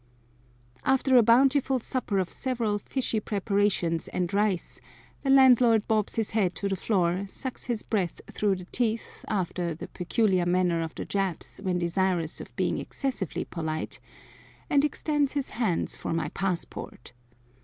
After 0.83 1.15
a 1.15 1.21
bountiful 1.21 1.77
supper 1.77 2.17
of 2.17 2.31
several 2.31 2.79
fishy 2.79 3.19
preparations 3.19 4.07
and 4.07 4.33
rice, 4.33 4.81
the 5.21 5.29
landlord 5.29 5.87
bobs 5.87 6.15
his 6.15 6.31
head 6.31 6.55
to 6.55 6.67
the 6.67 6.75
floor, 6.75 7.25
sucks 7.27 7.65
his 7.65 7.83
breath 7.83 8.19
through 8.31 8.55
the 8.55 8.65
teeth 8.71 9.23
after 9.27 9.75
the 9.75 9.89
peculiar 9.89 10.47
manner 10.47 10.81
of 10.81 10.95
the 10.95 11.05
Japs 11.05 11.59
when 11.61 11.77
desirous 11.77 12.41
of 12.41 12.55
being 12.55 12.79
excessively 12.79 13.45
polite, 13.45 13.99
and 14.71 14.83
extends 14.83 15.33
his 15.33 15.51
hands 15.51 15.95
for 15.95 16.13
my 16.13 16.29
passport. 16.29 17.13